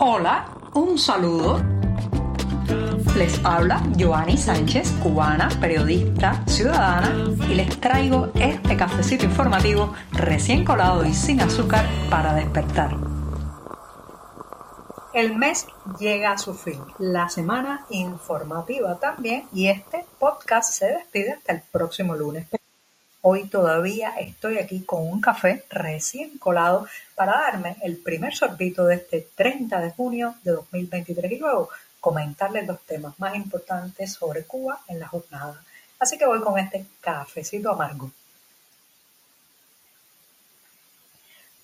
Hola, 0.00 0.46
un 0.74 0.96
saludo. 0.96 1.60
Les 3.16 3.44
habla 3.44 3.82
Joanny 3.98 4.36
Sánchez, 4.36 4.92
cubana, 5.02 5.48
periodista, 5.60 6.40
ciudadana, 6.46 7.12
y 7.48 7.56
les 7.56 7.80
traigo 7.80 8.30
este 8.36 8.76
cafecito 8.76 9.24
informativo 9.24 9.92
recién 10.12 10.64
colado 10.64 11.04
y 11.04 11.12
sin 11.12 11.40
azúcar 11.40 11.84
para 12.10 12.32
despertar. 12.34 12.96
El 15.14 15.34
mes 15.36 15.66
llega 15.98 16.30
a 16.30 16.38
su 16.38 16.54
fin, 16.54 16.80
la 17.00 17.28
semana 17.28 17.84
informativa 17.90 19.00
también, 19.00 19.48
y 19.52 19.66
este 19.66 20.06
podcast 20.20 20.74
se 20.74 20.86
despide 20.86 21.32
hasta 21.32 21.54
el 21.54 21.62
próximo 21.72 22.14
lunes. 22.14 22.46
Hoy 23.20 23.48
todavía 23.48 24.10
estoy 24.18 24.58
aquí 24.58 24.82
con 24.82 25.02
un 25.02 25.20
café 25.20 25.64
recién 25.70 26.38
colado 26.38 26.86
para 27.16 27.32
darme 27.32 27.76
el 27.82 27.96
primer 27.96 28.34
sorbito 28.34 28.84
de 28.86 28.96
este 28.96 29.26
30 29.34 29.80
de 29.80 29.90
junio 29.90 30.36
de 30.44 30.52
2023 30.52 31.32
y 31.32 31.38
luego 31.38 31.68
comentarles 32.00 32.66
los 32.66 32.80
temas 32.82 33.18
más 33.18 33.34
importantes 33.34 34.12
sobre 34.12 34.44
Cuba 34.44 34.80
en 34.86 35.00
la 35.00 35.08
jornada. 35.08 35.60
Así 35.98 36.16
que 36.16 36.26
voy 36.26 36.40
con 36.40 36.58
este 36.58 36.86
cafecito 37.00 37.72
amargo. 37.72 38.12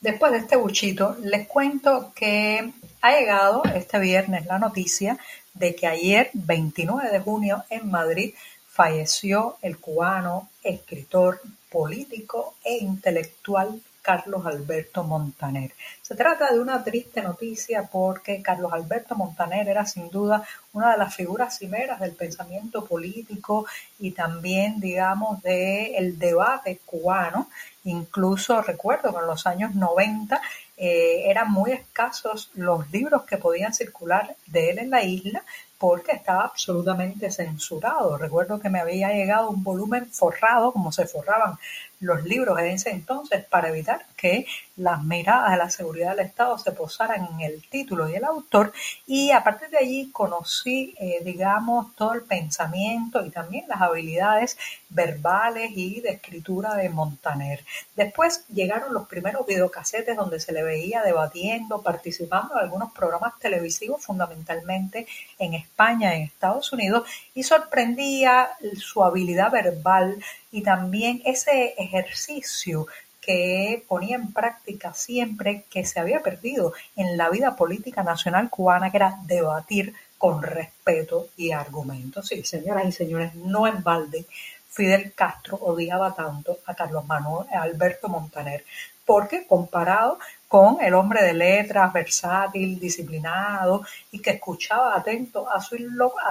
Después 0.01 0.33
de 0.33 0.39
este 0.39 0.57
buchito, 0.57 1.17
les 1.23 1.47
cuento 1.47 2.13
que 2.15 2.73
ha 3.01 3.13
llegado 3.13 3.63
este 3.65 3.99
viernes 4.01 4.45
la 4.45 4.59
noticia 4.59 5.19
de 5.55 5.75
que 5.77 5.87
ayer, 5.87 6.31
29 6.35 7.11
de 7.11 7.21
junio, 7.21 7.65
en 7.71 7.91
Madrid, 7.91 8.35
falleció 8.75 9.57
el 9.63 9.79
cubano, 9.79 10.49
escritor, 10.65 11.41
político 11.71 12.55
e 12.65 12.79
intelectual 12.79 13.81
Carlos 14.03 14.45
Alberto 14.47 15.05
Montaner. 15.05 15.73
Se 16.03 16.17
trata 16.17 16.53
de 16.53 16.59
una 16.59 16.83
triste 16.83 17.23
noticia 17.23 17.85
porque 17.85 18.43
Carlos 18.43 18.73
Alberto 18.73 19.15
Montaner 19.15 19.69
era 19.69 19.87
sin 19.87 20.11
duda 20.11 20.43
una 20.73 20.91
de 20.91 20.99
las 20.99 21.15
figuras 21.15 21.57
cimeras 21.57 22.01
del 22.01 22.13
pensamiento 22.13 22.85
político 22.85 23.65
y 24.01 24.11
también, 24.11 24.81
digamos, 24.81 25.41
del 25.41 26.19
debate 26.19 26.81
cubano. 26.85 27.49
Incluso 27.85 28.61
recuerdo 28.61 29.13
que 29.13 29.21
en 29.21 29.27
los 29.27 29.47
años 29.47 29.75
90 29.77 30.43
eh, 30.77 31.31
eran 31.31 31.53
muy 31.53 31.71
escasos 31.71 32.51
los 32.55 32.91
libros 32.91 33.23
que 33.23 33.39
podían 33.39 33.73
circular 33.73 34.35
de 34.47 34.71
él 34.71 34.79
en 34.81 34.91
la 34.91 35.05
isla 35.05 35.45
porque 35.85 36.13
estaba 36.13 36.45
absolutamente 36.45 37.31
censurado. 37.31 38.17
Recuerdo 38.17 38.59
que 38.59 38.71
me 38.71 38.81
había 38.81 39.11
llegado 39.11 39.51
un 39.51 39.63
volumen 39.63 40.11
forrado, 40.11 40.73
como 40.73 40.91
se 40.91 41.07
forraban 41.07 41.59
los 42.05 42.23
libros 42.25 42.59
en 42.59 42.67
ese 42.67 42.91
entonces, 42.91 43.45
para 43.45 43.69
evitar 43.69 44.05
que 44.17 44.47
las 44.77 45.03
miradas 45.03 45.53
de 45.53 45.57
la 45.57 45.71
seguridad 45.71 46.11
del 46.11 46.27
Estado 46.27 46.59
se 46.59 46.73
posaran 46.73 47.27
en 47.33 47.41
el 47.41 47.63
título 47.69 48.09
y 48.09 48.15
el 48.15 48.25
autor. 48.25 48.73
Y 49.07 49.31
a 49.31 49.43
partir 49.43 49.69
de 49.71 49.79
allí 49.79 50.11
conocí, 50.13 50.95
eh, 50.99 51.21
digamos, 51.25 51.95
todo 51.97 52.13
el 52.13 52.23
pensamiento 52.23 53.25
y 53.25 53.31
también 53.31 53.65
las 53.69 53.81
habilidades 53.81 54.59
verbales 54.91 55.71
y 55.75 56.01
de 56.01 56.11
escritura 56.11 56.75
de 56.75 56.89
Montaner. 56.89 57.65
Después 57.97 58.45
llegaron 58.49 58.93
los 58.93 59.09
primeros 59.09 59.47
videocasetes 59.47 60.17
donde 60.17 60.41
se 60.41 60.53
le 60.53 60.63
veía 60.63 61.03
debatiendo, 61.03 61.83
participando 61.83 62.55
en 62.55 62.61
algunos 62.61 62.93
programas 62.93 63.39
televisivos, 63.39 64.05
fundamentalmente 64.05 65.07
en 65.39 65.55
España, 65.55 66.15
en 66.15 66.23
Estados 66.23 66.73
Unidos, 66.73 67.09
y 67.35 67.43
sorprendía 67.43 68.51
su 68.77 69.03
habilidad 69.03 69.51
verbal 69.51 70.17
y 70.55 70.63
también 70.63 71.21
ese 71.25 71.75
ejercicio 71.77 72.87
que 73.21 73.83
ponía 73.89 74.15
en 74.15 74.33
práctica 74.33 74.95
siempre 74.95 75.65
que 75.69 75.85
se 75.85 75.99
había 75.99 76.21
perdido 76.21 76.73
en 76.95 77.17
la 77.17 77.29
vida 77.29 77.57
política 77.57 78.05
nacional 78.05 78.51
cubana, 78.51 78.93
que 78.93 78.99
era 78.99 79.19
debatir 79.27 79.95
con 80.17 80.45
respeto 80.45 81.27
y 81.37 81.51
argumentos. 81.51 82.29
Sí, 82.29 82.45
señoras 82.45 82.87
y 82.87 82.93
señores, 82.93 83.35
no 83.35 83.67
en 83.67 83.83
balde 83.83 84.27
Fidel 84.75 85.13
Castro 85.15 85.57
odiaba 85.57 86.13
tanto 86.15 86.59
a 86.67 86.75
Carlos 86.75 87.07
Manuel 87.07 87.47
Alberto 87.53 88.09
Montaner, 88.09 88.65
porque 89.07 89.47
comparado 89.47 90.19
con 90.49 90.79
el 90.81 90.95
hombre 90.95 91.23
de 91.23 91.35
letras, 91.35 91.93
versátil, 91.93 92.79
disciplinado 92.79 93.83
y 94.11 94.21
que 94.21 94.31
escuchaba 94.31 94.97
atento 94.97 95.49
a 95.51 95.61
su, 95.61 95.77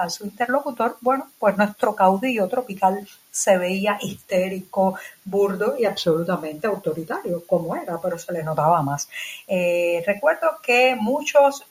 a 0.00 0.10
su 0.10 0.24
interlocutor, 0.24 0.96
bueno, 1.00 1.30
pues 1.38 1.56
nuestro 1.56 1.94
caudillo 1.94 2.48
tropical 2.48 3.06
se 3.30 3.56
veía 3.58 3.98
histérico, 4.00 4.96
burdo 5.24 5.76
y 5.78 5.84
absolutamente 5.84 6.66
autoritario, 6.66 7.46
como 7.46 7.76
era, 7.76 7.98
pero 8.00 8.18
se 8.18 8.32
le 8.32 8.42
notaba 8.42 8.82
más. 8.82 9.08
Eh, 9.46 10.02
recuerdo 10.06 10.58
que 10.62 10.96
muchos 10.98 11.64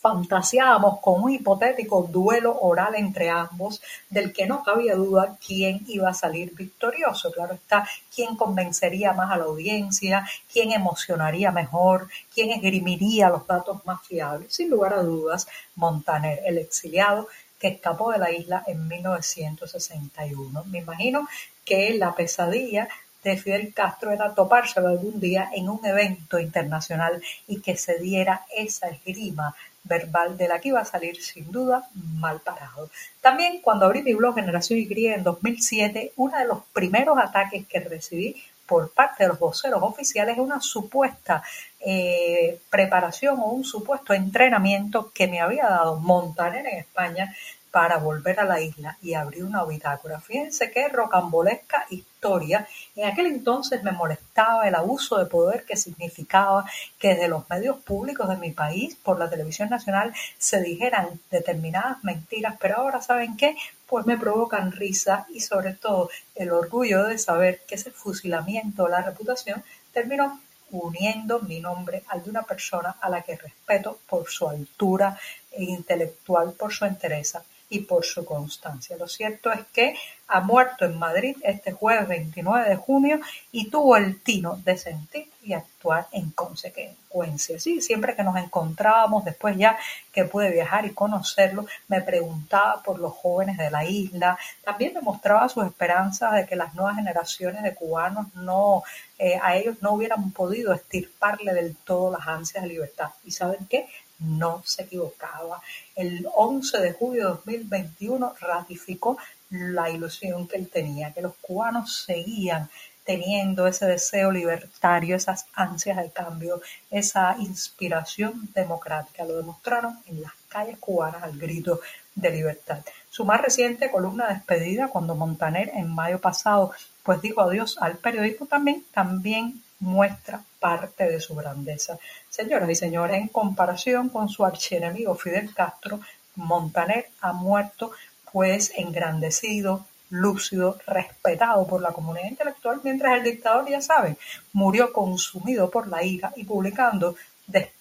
fantaseábamos 0.00 1.00
con 1.00 1.22
un 1.22 1.30
hipotético 1.30 2.02
duelo 2.10 2.58
oral 2.60 2.94
entre 2.96 3.28
ambos, 3.28 3.82
del 4.08 4.32
que 4.32 4.46
no 4.46 4.62
cabía 4.62 4.94
duda 4.94 5.36
quién 5.46 5.84
iba 5.88 6.08
a 6.08 6.14
salir 6.14 6.54
victorioso. 6.54 7.30
Claro 7.30 7.54
está, 7.54 7.86
quién 8.14 8.34
convencería 8.36 9.12
más 9.12 9.30
a 9.30 9.36
la 9.36 9.44
audiencia, 9.44 10.26
quién 10.50 10.72
emocionaría 10.72 11.50
mejor, 11.52 12.08
quién 12.32 12.50
esgrimiría 12.50 13.28
los 13.28 13.46
datos 13.46 13.84
más 13.84 14.00
fiables. 14.06 14.54
Sin 14.54 14.70
lugar 14.70 14.94
a 14.94 15.02
dudas, 15.02 15.46
Montaner, 15.74 16.40
el 16.46 16.58
exiliado 16.58 17.28
que 17.58 17.68
escapó 17.68 18.10
de 18.10 18.18
la 18.18 18.32
isla 18.32 18.64
en 18.66 18.88
1961. 18.88 20.64
Me 20.64 20.78
imagino 20.78 21.28
que 21.64 21.92
la 21.94 22.14
pesadilla 22.14 22.88
de 23.22 23.36
Fidel 23.36 23.74
Castro 23.74 24.12
era 24.12 24.34
topárselo 24.34 24.88
algún 24.88 25.20
día 25.20 25.50
en 25.54 25.68
un 25.68 25.84
evento 25.84 26.38
internacional 26.38 27.22
y 27.46 27.60
que 27.60 27.76
se 27.76 27.98
diera 27.98 28.46
esa 28.56 28.88
esgrima 28.88 29.54
verbal 29.84 30.36
de 30.36 30.48
la 30.48 30.60
que 30.60 30.68
iba 30.68 30.80
a 30.80 30.84
salir 30.84 31.22
sin 31.22 31.50
duda 31.50 31.88
mal 31.94 32.40
parado. 32.40 32.90
También 33.20 33.60
cuando 33.60 33.86
abrí 33.86 34.02
mi 34.02 34.14
blog 34.14 34.34
Generación 34.34 34.78
Y 34.78 35.06
en 35.06 35.22
2007, 35.22 36.12
uno 36.16 36.38
de 36.38 36.46
los 36.46 36.64
primeros 36.72 37.18
ataques 37.18 37.66
que 37.66 37.80
recibí 37.80 38.36
por 38.66 38.92
parte 38.92 39.24
de 39.24 39.28
los 39.28 39.38
voceros 39.38 39.82
oficiales 39.82 40.36
es 40.36 40.40
una 40.40 40.60
supuesta 40.60 41.42
eh, 41.80 42.60
preparación 42.70 43.40
o 43.40 43.46
un 43.46 43.64
supuesto 43.64 44.14
entrenamiento 44.14 45.10
que 45.12 45.26
me 45.26 45.40
había 45.40 45.64
dado 45.64 45.96
Montaner 45.96 46.64
en 46.66 46.78
España 46.78 47.34
para 47.70 47.98
volver 47.98 48.40
a 48.40 48.44
la 48.44 48.60
isla 48.60 48.98
y 49.00 49.14
abrir 49.14 49.44
una 49.44 49.64
bitácora. 49.64 50.20
Fíjense 50.20 50.70
qué 50.70 50.88
rocambolesca 50.88 51.86
historia. 51.90 52.66
En 52.96 53.08
aquel 53.08 53.26
entonces 53.26 53.82
me 53.84 53.92
molestaba 53.92 54.66
el 54.66 54.74
abuso 54.74 55.18
de 55.18 55.26
poder 55.26 55.64
que 55.64 55.76
significaba 55.76 56.64
que 56.98 57.08
desde 57.08 57.28
los 57.28 57.48
medios 57.48 57.78
públicos 57.78 58.28
de 58.28 58.36
mi 58.36 58.50
país, 58.50 58.96
por 58.96 59.18
la 59.18 59.30
televisión 59.30 59.70
nacional, 59.70 60.12
se 60.38 60.60
dijeran 60.60 61.20
determinadas 61.30 62.02
mentiras, 62.02 62.56
pero 62.60 62.78
ahora 62.78 63.00
¿saben 63.00 63.36
qué? 63.36 63.56
Pues 63.86 64.04
me 64.06 64.18
provocan 64.18 64.72
risa 64.72 65.26
y 65.32 65.40
sobre 65.40 65.74
todo 65.74 66.10
el 66.34 66.50
orgullo 66.50 67.04
de 67.04 67.18
saber 67.18 67.62
que 67.66 67.76
ese 67.76 67.90
fusilamiento 67.90 68.84
de 68.84 68.90
la 68.90 69.02
reputación 69.02 69.62
terminó 69.92 70.40
uniendo 70.72 71.40
mi 71.40 71.60
nombre 71.60 72.04
al 72.08 72.22
de 72.22 72.30
una 72.30 72.42
persona 72.42 72.96
a 73.00 73.08
la 73.08 73.22
que 73.22 73.36
respeto 73.36 73.98
por 74.08 74.28
su 74.28 74.48
altura 74.48 75.18
e 75.50 75.64
intelectual, 75.64 76.52
por 76.52 76.72
su 76.72 76.84
entereza 76.84 77.42
y 77.70 77.80
por 77.80 78.04
su 78.04 78.24
constancia. 78.24 78.96
Lo 78.98 79.08
cierto 79.08 79.50
es 79.52 79.60
que 79.72 79.94
ha 80.26 80.40
muerto 80.40 80.84
en 80.84 80.98
Madrid 80.98 81.36
este 81.42 81.72
jueves 81.72 82.06
29 82.08 82.68
de 82.68 82.76
junio 82.76 83.20
y 83.52 83.70
tuvo 83.70 83.96
el 83.96 84.20
tino 84.20 84.60
de 84.64 84.76
sentir 84.76 85.28
y 85.42 85.54
actuar 85.54 86.06
en 86.12 86.30
consecuencia. 86.30 87.58
Sí, 87.58 87.80
siempre 87.80 88.14
que 88.14 88.24
nos 88.24 88.36
encontrábamos, 88.36 89.24
después 89.24 89.56
ya 89.56 89.78
que 90.12 90.24
pude 90.24 90.50
viajar 90.50 90.84
y 90.84 90.90
conocerlo, 90.90 91.66
me 91.88 92.00
preguntaba 92.00 92.82
por 92.82 92.98
los 92.98 93.12
jóvenes 93.14 93.56
de 93.56 93.70
la 93.70 93.84
isla, 93.84 94.36
también 94.64 94.94
me 94.94 95.00
mostraba 95.00 95.48
sus 95.48 95.64
esperanzas 95.64 96.34
de 96.34 96.46
que 96.46 96.56
las 96.56 96.74
nuevas 96.74 96.96
generaciones 96.96 97.62
de 97.62 97.74
cubanos 97.74 98.26
no, 98.34 98.82
eh, 99.18 99.38
a 99.42 99.56
ellos 99.56 99.76
no 99.80 99.92
hubieran 99.92 100.32
podido 100.32 100.72
estirparle 100.72 101.54
del 101.54 101.76
todo 101.76 102.10
las 102.10 102.26
ansias 102.26 102.62
de 102.62 102.68
libertad. 102.68 103.10
¿Y 103.24 103.30
saben 103.30 103.66
qué? 103.68 103.86
No 104.20 104.62
se 104.64 104.82
equivocaba. 104.82 105.60
El 105.96 106.26
11 106.34 106.78
de 106.78 106.92
julio 106.92 107.22
de 107.22 107.30
2021 107.30 108.34
ratificó 108.40 109.18
la 109.50 109.90
ilusión 109.90 110.46
que 110.46 110.56
él 110.56 110.68
tenía, 110.68 111.12
que 111.12 111.22
los 111.22 111.34
cubanos 111.40 112.04
seguían 112.04 112.70
teniendo 113.04 113.66
ese 113.66 113.86
deseo 113.86 114.30
libertario, 114.30 115.16
esas 115.16 115.46
ansias 115.54 115.96
de 115.96 116.10
cambio, 116.10 116.60
esa 116.90 117.34
inspiración 117.38 118.48
democrática. 118.54 119.24
Lo 119.24 119.36
demostraron 119.36 119.98
en 120.06 120.22
las 120.22 120.32
calles 120.48 120.78
cubanas 120.78 121.22
al 121.22 121.36
grito 121.36 121.80
de 122.14 122.30
libertad. 122.30 122.84
Su 123.08 123.24
más 123.24 123.40
reciente 123.40 123.90
columna 123.90 124.28
de 124.28 124.34
despedida, 124.34 124.88
cuando 124.88 125.14
Montaner 125.14 125.70
en 125.74 125.88
mayo 125.88 126.20
pasado 126.20 126.72
pues 127.02 127.20
dijo 127.22 127.40
adiós 127.40 127.78
al 127.80 127.96
periodismo 127.98 128.46
también, 128.46 128.84
también 128.92 129.62
muestra 129.80 130.42
parte 130.58 131.04
de 131.04 131.20
su 131.20 131.34
grandeza. 131.34 131.98
Señoras 132.28 132.70
y 132.70 132.74
señores, 132.74 133.16
en 133.16 133.28
comparación 133.28 134.08
con 134.08 134.28
su 134.28 134.44
archienemigo 134.44 135.14
Fidel 135.14 135.52
Castro, 135.54 136.00
Montaner 136.36 137.10
ha 137.20 137.32
muerto 137.32 137.92
pues 138.32 138.72
engrandecido, 138.76 139.86
lúcido, 140.10 140.78
respetado 140.86 141.66
por 141.66 141.80
la 141.80 141.92
comunidad 141.92 142.28
intelectual, 142.28 142.80
mientras 142.84 143.16
el 143.16 143.24
dictador, 143.24 143.68
ya 143.68 143.80
saben, 143.80 144.16
murió 144.52 144.92
consumido 144.92 145.70
por 145.70 145.88
la 145.88 146.04
ira 146.04 146.32
y 146.36 146.44
publicando 146.44 147.16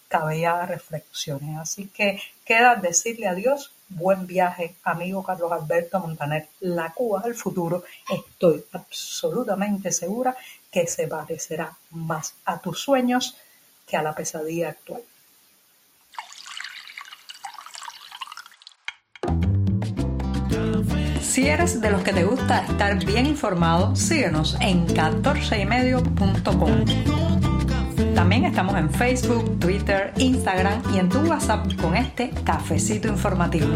descabelladas 0.09 0.69
reflexiones. 0.69 1.59
Así 1.59 1.87
que 1.87 2.19
queda 2.43 2.75
decirle 2.75 3.27
adiós, 3.27 3.71
buen 3.89 4.25
viaje, 4.25 4.73
amigo 4.83 5.21
Carlos 5.23 5.51
Alberto 5.51 5.99
Montaner. 5.99 6.47
La 6.61 6.91
Cuba 6.91 7.21
del 7.21 7.35
futuro, 7.35 7.83
estoy 8.09 8.65
absolutamente 8.71 9.91
segura 9.91 10.35
que 10.71 10.87
se 10.87 11.07
parecerá 11.07 11.77
más 11.91 12.33
a 12.45 12.57
tus 12.59 12.81
sueños 12.81 13.37
que 13.85 13.97
a 13.97 14.03
la 14.03 14.15
pesadilla 14.15 14.69
actual. 14.69 15.03
Si 21.21 21.47
eres 21.47 21.79
de 21.79 21.91
los 21.91 22.03
que 22.03 22.13
te 22.13 22.25
gusta 22.25 22.65
estar 22.65 23.05
bien 23.05 23.27
informado, 23.27 23.95
síguenos 23.95 24.57
en 24.59 24.87
14ymedio.com. 24.87 27.28
También 28.15 28.45
estamos 28.45 28.75
en 28.75 28.89
Facebook, 28.89 29.59
Twitter, 29.59 30.13
Instagram 30.17 30.81
y 30.93 30.99
en 30.99 31.09
tu 31.09 31.19
WhatsApp 31.19 31.67
con 31.81 31.95
este 31.95 32.29
cafecito 32.45 33.07
informativo. 33.07 33.67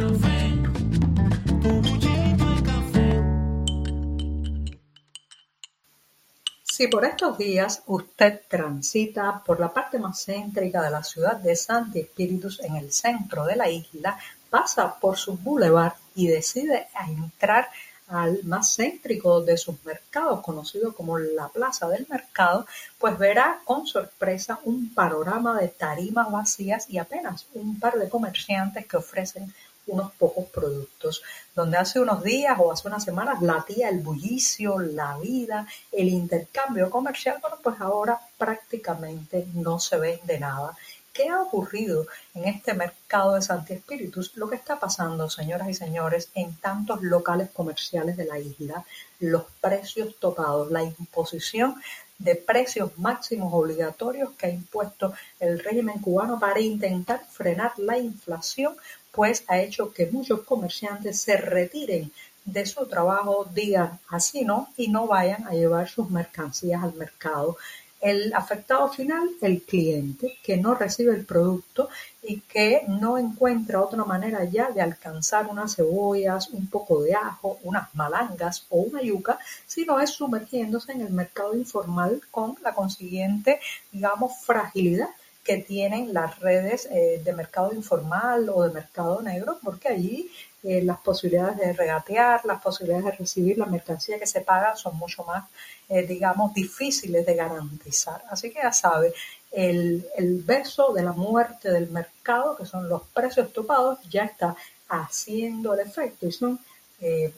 Si 6.64 6.88
por 6.88 7.06
estos 7.06 7.38
días 7.38 7.84
usted 7.86 8.42
transita 8.48 9.44
por 9.46 9.60
la 9.60 9.72
parte 9.72 10.00
más 10.00 10.26
céntrica 10.26 10.82
de 10.82 10.90
la 10.90 11.04
ciudad 11.04 11.38
de 11.38 11.56
Santi 11.56 12.00
Espíritus 12.00 12.60
en 12.62 12.76
el 12.78 12.92
centro 12.92 13.46
de 13.46 13.56
la 13.56 13.70
isla, 13.70 14.18
pasa 14.50 15.00
por 15.00 15.18
su 15.18 15.38
boulevard 15.38 15.94
y 16.16 16.28
decide 16.28 16.88
entrar 17.08 17.70
al 18.14 18.44
más 18.44 18.76
céntrico 18.76 19.42
de 19.42 19.58
sus 19.58 19.84
mercados, 19.84 20.42
conocido 20.42 20.94
como 20.94 21.18
la 21.18 21.48
Plaza 21.50 21.88
del 21.90 22.06
Mercado, 22.08 22.68
pues 23.00 23.18
verá 23.18 23.60
con 23.66 23.88
sorpresa 23.88 24.60
un 24.66 24.94
panorama 24.94 25.60
de 25.60 25.70
tarimas 25.70 26.32
vacías 26.32 26.88
y 26.90 27.00
apenas 27.00 27.48
un 27.56 27.80
par 27.80 27.98
de 27.98 28.10
comerciantes 28.10 28.86
que 28.86 28.98
ofrecen 28.98 29.52
unos 29.88 30.12
pocos 30.14 30.46
productos, 30.46 31.24
donde 31.56 31.78
hace 31.78 32.00
unos 32.00 32.24
días 32.24 32.56
o 32.60 32.72
hace 32.72 32.88
unas 32.88 33.04
semanas 33.04 33.42
latía 33.42 33.90
el 33.90 34.00
bullicio, 34.00 34.80
la 34.80 35.18
vida, 35.18 35.68
el 35.92 36.08
intercambio 36.08 36.90
comercial, 36.90 37.40
bueno, 37.42 37.58
pues 37.62 37.82
ahora 37.82 38.20
prácticamente 38.38 39.48
no 39.54 39.80
se 39.80 39.98
vende 39.98 40.40
nada 40.40 40.78
¿Qué 41.14 41.30
ha 41.30 41.40
ocurrido 41.40 42.08
en 42.34 42.46
este 42.46 42.74
mercado 42.74 43.36
de 43.36 43.44
Santi 43.44 43.74
Espíritus? 43.74 44.36
Lo 44.36 44.50
que 44.50 44.56
está 44.56 44.80
pasando, 44.80 45.30
señoras 45.30 45.70
y 45.70 45.76
señores, 45.76 46.32
en 46.34 46.56
tantos 46.56 47.04
locales 47.04 47.52
comerciales 47.52 48.18
de 48.18 48.26
la 48.26 48.40
isla, 48.40 48.84
los 49.20 49.44
precios 49.62 50.16
topados, 50.20 50.72
la 50.72 50.82
imposición 50.82 51.76
de 52.18 52.34
precios 52.34 52.98
máximos 52.98 53.54
obligatorios 53.54 54.32
que 54.32 54.48
ha 54.48 54.50
impuesto 54.50 55.14
el 55.40 55.60
régimen 55.60 56.00
cubano 56.00 56.40
para 56.40 56.60
intentar 56.60 57.24
frenar 57.30 57.74
la 57.78 58.00
inflación, 58.00 58.76
pues 59.12 59.44
ha 59.48 59.60
hecho 59.60 59.94
que 59.94 60.08
muchos 60.08 60.42
comerciantes 60.42 61.22
se 61.22 61.38
retiren 61.38 62.12
de 62.44 62.66
su 62.66 62.88
trabajo, 62.88 63.48
digan 63.54 64.00
así 64.10 64.44
no, 64.46 64.70
y 64.78 64.88
no 64.88 65.06
vayan 65.06 65.46
a 65.48 65.52
llevar 65.52 65.88
sus 65.88 66.10
mercancías 66.10 66.84
al 66.84 66.96
mercado 66.96 67.56
el 68.04 68.34
afectado 68.34 68.90
final, 68.90 69.30
el 69.42 69.62
cliente, 69.62 70.38
que 70.44 70.58
no 70.58 70.76
recibe 70.76 71.16
el 71.16 71.26
producto 71.26 71.88
y 72.22 72.42
que 72.42 72.84
no 72.88 73.18
encuentra 73.18 73.82
otra 73.82 74.04
manera 74.04 74.44
ya 74.44 74.72
de 74.72 74.82
alcanzar 74.82 75.48
unas 75.48 75.78
cebollas, 75.78 76.50
un 76.50 76.68
poco 76.68 77.02
de 77.02 77.16
ajo, 77.16 77.60
unas 77.64 77.96
malangas 77.96 78.66
o 78.70 78.82
una 78.82 79.02
yuca, 79.02 79.40
sino 79.66 80.02
es 80.02 80.10
sumergiéndose 80.10 80.92
en 80.92 81.02
el 81.02 81.14
mercado 81.14 81.56
informal 81.56 82.22
con 82.30 82.58
la 82.62 82.76
consiguiente, 82.76 83.62
digamos, 83.92 84.34
fragilidad 84.42 85.10
que 85.44 85.58
tienen 85.58 86.14
las 86.14 86.40
redes 86.40 86.88
eh, 86.90 87.22
de 87.24 87.34
mercado 87.34 87.74
informal 87.74 88.50
o 88.50 88.64
de 88.64 88.74
mercado 88.74 89.22
negro, 89.22 89.60
porque 89.62 89.90
allí 89.90 90.32
eh, 90.64 90.82
las 90.82 91.00
posibilidades 91.00 91.58
de 91.58 91.74
regatear, 91.74 92.46
las 92.46 92.62
posibilidades 92.62 93.06
de 93.06 93.12
recibir 93.12 93.58
la 93.58 93.66
mercancía 93.66 94.18
que 94.18 94.26
se 94.26 94.42
paga 94.42 94.76
son 94.78 94.98
mucho 94.98 95.24
más, 95.26 95.50
eh, 95.90 96.04
digamos, 96.08 96.54
difíciles 96.54 97.26
de 97.26 97.36
garantizar. 97.36 98.24
Así 98.30 98.52
que 98.52 98.60
ya 98.64 98.72
sabe, 98.72 99.14
el, 99.52 100.06
beso 100.46 100.94
de 100.94 101.04
la 101.04 101.12
muerte 101.12 101.70
del 101.72 101.90
mercado, 101.90 102.56
que 102.56 102.66
son 102.66 102.88
los 102.88 103.04
precios 103.14 103.52
topados, 103.52 104.00
ya 104.10 104.24
está 104.24 104.56
haciendo 104.88 105.74
el 105.74 105.82
efecto 105.82 106.26
y 106.26 106.32
son 106.32 106.60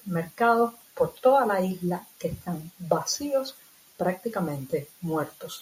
mercados 0.05 0.73
por 0.93 1.13
toda 1.15 1.45
la 1.45 1.59
isla 1.59 2.05
que 2.19 2.27
están 2.29 2.71
vacíos, 2.77 3.55
prácticamente 3.97 4.87
muertos. 5.01 5.61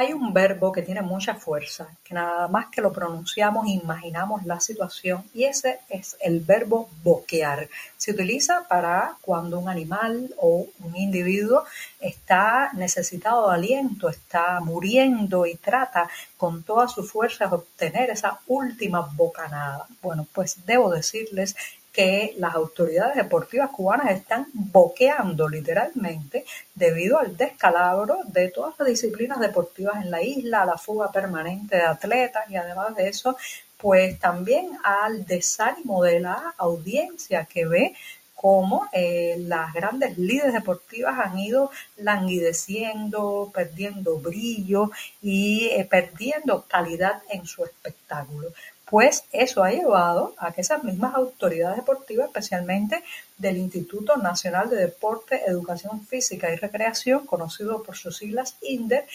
Hay 0.00 0.14
un 0.14 0.32
verbo 0.32 0.72
que 0.72 0.80
tiene 0.80 1.02
mucha 1.02 1.34
fuerza, 1.34 1.86
que 2.02 2.14
nada 2.14 2.48
más 2.48 2.68
que 2.68 2.80
lo 2.80 2.90
pronunciamos 2.90 3.68
imaginamos 3.68 4.46
la 4.46 4.58
situación 4.58 5.22
y 5.34 5.44
ese 5.44 5.80
es 5.90 6.16
el 6.22 6.40
verbo 6.40 6.88
boquear. 7.02 7.68
Se 7.98 8.12
utiliza 8.12 8.66
para 8.66 9.18
cuando 9.20 9.58
un 9.58 9.68
animal 9.68 10.34
o 10.38 10.66
un 10.82 10.96
individuo 10.96 11.64
está 12.00 12.70
necesitado 12.72 13.50
de 13.50 13.56
aliento, 13.56 14.08
está 14.08 14.60
muriendo 14.60 15.44
y 15.44 15.56
trata 15.56 16.08
con 16.38 16.62
todas 16.62 16.92
sus 16.92 17.12
fuerzas 17.12 17.50
de 17.50 17.56
obtener 17.56 18.08
esa 18.08 18.40
última 18.46 19.02
bocanada. 19.02 19.86
Bueno, 20.00 20.26
pues 20.32 20.64
debo 20.64 20.90
decirles 20.90 21.54
que 22.00 22.34
las 22.38 22.54
autoridades 22.54 23.14
deportivas 23.14 23.68
cubanas 23.68 24.10
están 24.12 24.46
boqueando 24.54 25.46
literalmente 25.46 26.46
debido 26.74 27.18
al 27.18 27.36
descalabro 27.36 28.20
de 28.24 28.48
todas 28.48 28.74
las 28.78 28.88
disciplinas 28.88 29.38
deportivas 29.38 30.02
en 30.02 30.10
la 30.10 30.22
isla, 30.22 30.62
a 30.62 30.64
la 30.64 30.78
fuga 30.78 31.12
permanente 31.12 31.76
de 31.76 31.82
atletas 31.82 32.48
y 32.48 32.56
además 32.56 32.96
de 32.96 33.08
eso, 33.08 33.36
pues 33.76 34.18
también 34.18 34.70
al 34.82 35.26
desánimo 35.26 36.02
de 36.02 36.20
la 36.20 36.54
audiencia 36.56 37.44
que 37.44 37.66
ve 37.66 37.94
cómo 38.34 38.88
eh, 38.94 39.36
las 39.40 39.74
grandes 39.74 40.16
líderes 40.16 40.54
deportivas 40.54 41.18
han 41.18 41.38
ido 41.38 41.70
languideciendo, 41.98 43.50
perdiendo 43.52 44.16
brillo 44.16 44.90
y 45.20 45.66
eh, 45.72 45.84
perdiendo 45.84 46.64
calidad 46.66 47.20
en 47.28 47.44
su 47.44 47.62
espectáculo 47.62 48.48
pues 48.90 49.24
eso 49.30 49.62
ha 49.62 49.70
llevado 49.70 50.34
a 50.36 50.52
que 50.52 50.62
esas 50.62 50.82
mismas 50.82 51.14
autoridades 51.14 51.76
deportivas, 51.76 52.26
especialmente 52.26 53.04
del 53.38 53.56
Instituto 53.56 54.16
Nacional 54.16 54.68
de 54.68 54.76
Deporte, 54.76 55.42
Educación 55.46 56.04
Física 56.04 56.52
y 56.52 56.56
Recreación, 56.56 57.24
conocido 57.24 57.84
por 57.84 57.96
sus 57.96 58.16
siglas 58.16 58.56
INDER, 58.60 59.06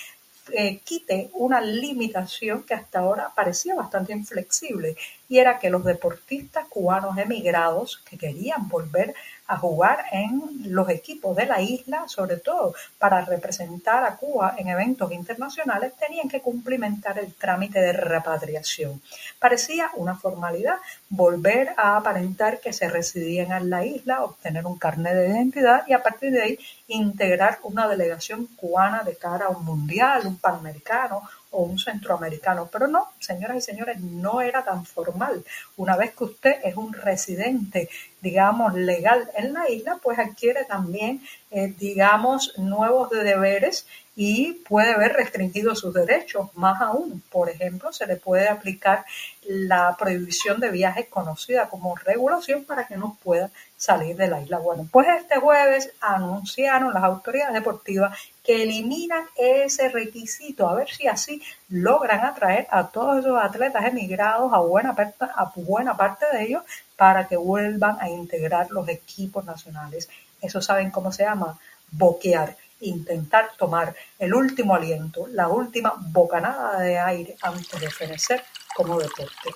eh, 0.53 0.79
quite 0.83 1.29
una 1.33 1.59
limitación 1.59 2.63
que 2.63 2.75
hasta 2.75 2.99
ahora 2.99 3.31
parecía 3.35 3.75
bastante 3.75 4.13
inflexible 4.13 4.95
y 5.27 5.39
era 5.39 5.57
que 5.57 5.71
los 5.71 5.83
deportistas 5.83 6.67
cubanos 6.67 7.17
emigrados 7.17 8.01
que 8.07 8.17
querían 8.17 8.69
volver 8.69 9.15
a 9.47 9.57
jugar 9.57 10.05
en 10.11 10.73
los 10.73 10.89
equipos 10.89 11.35
de 11.35 11.45
la 11.45 11.61
isla, 11.61 12.05
sobre 12.07 12.37
todo 12.37 12.73
para 12.97 13.21
representar 13.21 14.03
a 14.03 14.15
Cuba 14.15 14.55
en 14.57 14.69
eventos 14.69 15.11
internacionales, 15.11 15.93
tenían 15.99 16.27
que 16.27 16.41
cumplimentar 16.41 17.19
el 17.19 17.33
trámite 17.33 17.79
de 17.79 17.93
repatriación. 17.93 19.01
Parecía 19.39 19.91
una 19.95 20.15
formalidad 20.15 20.77
volver 21.09 21.73
a 21.77 21.97
aparentar 21.97 22.59
que 22.59 22.73
se 22.73 22.89
residían 22.89 23.51
en 23.51 23.69
la 23.69 23.85
isla, 23.85 24.23
obtener 24.23 24.65
un 24.65 24.77
carnet 24.77 25.13
de 25.13 25.29
identidad 25.29 25.83
y 25.87 25.93
a 25.93 26.01
partir 26.01 26.31
de 26.31 26.41
ahí 26.41 26.59
integrar 26.87 27.59
una 27.63 27.87
delegación 27.87 28.47
cubana 28.55 29.03
de 29.03 29.15
cara 29.15 29.45
a 29.45 29.49
un 29.49 29.63
mundial, 29.63 30.25
un 30.25 30.37
panamericano 30.37 31.21
o 31.55 31.63
un 31.63 31.79
centroamericano. 31.79 32.69
Pero 32.71 32.87
no, 32.87 33.11
señoras 33.19 33.57
y 33.57 33.61
señores, 33.61 33.99
no 34.01 34.41
era 34.41 34.63
tan 34.63 34.85
formal. 34.85 35.43
Una 35.77 35.95
vez 35.95 36.13
que 36.13 36.25
usted 36.25 36.55
es 36.63 36.75
un 36.75 36.91
residente, 36.93 37.89
digamos, 38.21 38.73
legal 38.73 39.31
en 39.35 39.53
la 39.53 39.69
isla, 39.69 39.99
pues 40.03 40.19
adquiere 40.19 40.65
también, 40.65 41.21
eh, 41.51 41.73
digamos, 41.77 42.57
nuevos 42.57 43.09
deberes 43.09 43.87
y 44.15 44.53
puede 44.67 44.97
ver 44.97 45.13
restringidos 45.13 45.79
sus 45.79 45.93
derechos. 45.93 46.49
Más 46.55 46.81
aún, 46.81 47.21
por 47.29 47.49
ejemplo, 47.49 47.91
se 47.91 48.07
le 48.07 48.15
puede 48.15 48.47
aplicar 48.47 49.05
la 49.43 49.95
prohibición 49.99 50.59
de 50.59 50.71
viajes 50.71 51.07
conocida 51.09 51.67
como 51.69 51.95
regulación 51.95 52.63
para 52.63 52.87
que 52.87 52.95
no 52.95 53.17
pueda 53.21 53.51
salir 53.75 54.15
de 54.15 54.27
la 54.27 54.41
isla. 54.41 54.59
Bueno, 54.59 54.87
pues 54.89 55.07
este 55.19 55.35
jueves 55.35 55.91
anunciaron 55.99 56.93
las 56.93 57.03
autoridades 57.03 57.53
deportivas 57.53 58.17
que 58.41 58.63
eliminan 58.63 59.25
ese 59.35 59.89
requisito, 59.89 60.69
a 60.69 60.75
ver 60.75 60.89
si 60.89 61.07
así 61.07 61.41
logran 61.69 62.23
atraer 62.23 62.67
a 62.69 62.87
todos 62.87 63.19
esos 63.19 63.37
atletas 63.41 63.85
emigrados, 63.85 64.53
a 64.53 64.59
buena, 64.59 64.95
a 65.19 65.51
buena 65.55 65.97
parte 65.97 66.25
de 66.31 66.43
ellos, 66.43 66.63
para 66.95 67.27
que 67.27 67.35
vuelvan 67.35 67.97
a 67.99 68.07
integrar 68.07 68.71
los 68.71 68.87
equipos 68.87 69.43
nacionales. 69.43 70.07
Eso 70.41 70.61
saben 70.61 70.91
cómo 70.91 71.11
se 71.11 71.23
llama, 71.23 71.59
boquear. 71.91 72.55
Intentar 72.81 73.51
tomar 73.57 73.95
el 74.19 74.33
último 74.33 74.75
aliento, 74.75 75.27
la 75.27 75.47
última 75.47 75.93
bocanada 75.97 76.79
de 76.79 76.99
aire 76.99 77.35
antes 77.41 77.79
de 77.79 77.89
fenecer 77.89 78.43
como 78.75 78.99
deporte. 78.99 79.49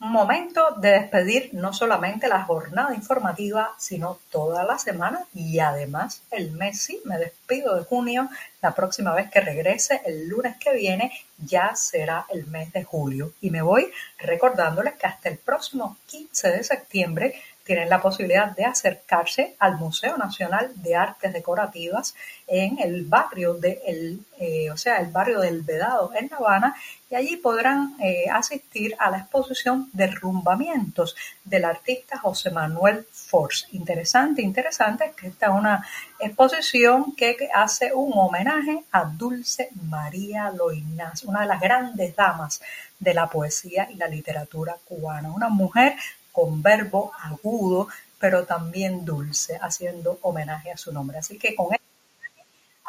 Momento 0.00 0.76
de 0.78 0.90
despedir 0.90 1.50
no 1.52 1.72
solamente 1.72 2.28
la 2.28 2.44
jornada 2.44 2.94
informativa, 2.94 3.74
sino 3.78 4.18
toda 4.30 4.64
la 4.64 4.78
semana 4.78 5.26
y 5.34 5.58
además 5.58 6.22
el 6.30 6.52
mes. 6.52 6.80
Sí, 6.80 7.02
me 7.04 7.18
despido 7.18 7.74
de 7.74 7.84
junio. 7.84 8.28
La 8.62 8.74
próxima 8.74 9.12
vez 9.12 9.28
que 9.30 9.40
regrese, 9.40 10.00
el 10.06 10.28
lunes 10.28 10.56
que 10.56 10.72
viene, 10.72 11.12
ya 11.36 11.74
será 11.74 12.26
el 12.30 12.46
mes 12.46 12.72
de 12.72 12.84
julio. 12.84 13.32
Y 13.40 13.50
me 13.50 13.60
voy 13.60 13.92
recordándoles 14.18 14.94
que 14.94 15.06
hasta 15.06 15.28
el 15.28 15.36
próximo 15.36 15.96
15 16.06 16.52
de 16.52 16.64
septiembre 16.64 17.34
tienen 17.68 17.90
la 17.90 18.00
posibilidad 18.00 18.56
de 18.56 18.64
acercarse 18.64 19.54
al 19.58 19.76
Museo 19.76 20.16
Nacional 20.16 20.72
de 20.76 20.96
Artes 20.96 21.34
Decorativas 21.34 22.14
en 22.46 22.78
el 22.78 23.04
barrio 23.04 23.52
de 23.52 23.82
el, 23.86 24.20
eh, 24.40 24.70
o 24.70 24.76
sea, 24.78 24.96
el 24.96 25.08
barrio 25.08 25.40
del 25.40 25.60
Vedado 25.60 26.10
en 26.18 26.30
La 26.30 26.38
Habana 26.38 26.74
y 27.10 27.14
allí 27.14 27.36
podrán 27.36 27.94
eh, 28.00 28.24
asistir 28.32 28.96
a 28.98 29.10
la 29.10 29.18
exposición 29.18 29.90
Derrumbamientos 29.92 31.14
del 31.44 31.66
artista 31.66 32.16
José 32.16 32.50
Manuel 32.50 33.06
Force. 33.12 33.66
Interesante, 33.72 34.40
interesante 34.40 35.12
que 35.14 35.26
esta 35.26 35.48
es 35.48 35.52
una 35.52 35.86
exposición 36.20 37.14
que 37.14 37.36
hace 37.54 37.92
un 37.92 38.12
homenaje 38.14 38.82
a 38.92 39.04
Dulce 39.04 39.68
María 39.82 40.50
Loinás, 40.50 41.22
una 41.22 41.42
de 41.42 41.48
las 41.48 41.60
grandes 41.60 42.16
damas 42.16 42.62
de 42.98 43.12
la 43.12 43.26
poesía 43.26 43.88
y 43.90 43.96
la 43.96 44.08
literatura 44.08 44.74
cubana, 44.86 45.30
una 45.30 45.50
mujer 45.50 45.96
con 46.38 46.62
verbo 46.62 47.10
agudo, 47.20 47.88
pero 48.20 48.44
también 48.44 49.04
dulce, 49.04 49.58
haciendo 49.60 50.20
homenaje 50.22 50.70
a 50.70 50.76
su 50.76 50.92
nombre. 50.92 51.18
Así 51.18 51.36
que 51.36 51.56
con 51.56 51.66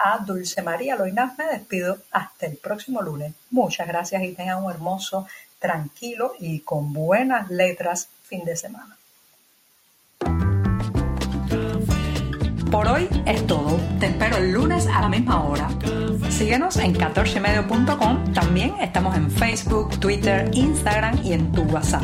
a 0.02 0.18
Dulce 0.20 0.62
María 0.62 0.96
Loinaz 0.96 1.36
me 1.36 1.46
despido 1.46 1.98
hasta 2.12 2.46
el 2.46 2.58
próximo 2.58 3.02
lunes. 3.02 3.34
Muchas 3.50 3.88
gracias 3.88 4.22
y 4.22 4.34
tengan 4.34 4.64
un 4.64 4.72
hermoso, 4.72 5.26
tranquilo 5.58 6.34
y 6.40 6.60
con 6.60 6.94
buenas 6.94 7.50
letras 7.50 8.10
fin 8.22 8.46
de 8.46 8.56
semana. 8.56 8.96
Por 12.70 12.88
hoy 12.88 13.10
es 13.26 13.48
todo. 13.48 13.80
Te 14.00 14.06
espero 14.06 14.38
el 14.38 14.52
lunes 14.52 14.86
a 14.86 15.02
la 15.02 15.10
misma 15.10 15.44
hora. 15.44 15.70
Síguenos 16.30 16.78
en 16.78 16.94
14medio.com. 16.94 18.32
También 18.32 18.76
estamos 18.80 19.18
en 19.18 19.32
Facebook, 19.32 20.00
Twitter, 20.00 20.52
Instagram 20.54 21.20
y 21.26 21.34
en 21.34 21.52
tu 21.52 21.64
WhatsApp. 21.64 22.04